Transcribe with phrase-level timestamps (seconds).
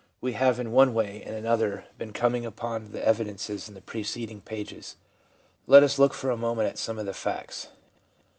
[0.19, 4.41] We have in one way and another been coming upon the evidences in the preceding
[4.41, 4.95] pages.
[5.67, 7.67] Let us look for a moment at some of the facts.